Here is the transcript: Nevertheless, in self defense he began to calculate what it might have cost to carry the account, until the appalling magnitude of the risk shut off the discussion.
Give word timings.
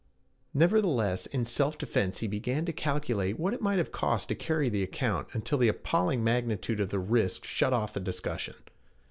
Nevertheless, 0.55 1.27
in 1.27 1.45
self 1.45 1.77
defense 1.77 2.21
he 2.21 2.27
began 2.27 2.65
to 2.65 2.73
calculate 2.73 3.39
what 3.39 3.53
it 3.53 3.61
might 3.61 3.77
have 3.77 3.91
cost 3.91 4.29
to 4.29 4.33
carry 4.35 4.67
the 4.67 4.81
account, 4.81 5.27
until 5.33 5.59
the 5.59 5.67
appalling 5.67 6.23
magnitude 6.23 6.79
of 6.79 6.89
the 6.89 6.97
risk 6.97 7.45
shut 7.45 7.71
off 7.71 7.93
the 7.93 7.99
discussion. 7.99 8.55